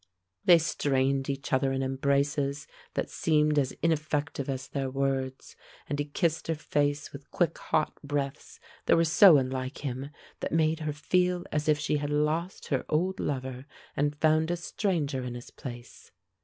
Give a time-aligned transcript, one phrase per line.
[0.45, 2.65] They strained each other in embraces
[2.95, 5.55] that seemed as ineffective as their words,
[5.87, 10.09] and he kissed her face with quick, hot breaths that were so unlike him,
[10.39, 14.57] that made her feel as if she had lost her old lover and found a
[14.57, 16.09] stranger in his place.